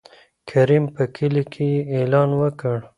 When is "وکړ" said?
2.41-2.77